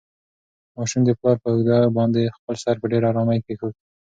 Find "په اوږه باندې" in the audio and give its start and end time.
1.43-2.33